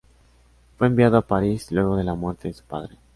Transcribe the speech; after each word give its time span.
Fue 0.79 0.87
enviado 0.87 1.15
a 1.17 1.27
París 1.27 1.71
luego 1.71 1.95
de 1.95 2.03
la 2.03 2.15
muerte 2.15 2.47
de 2.47 2.55
su 2.55 2.63
padre. 2.63 2.97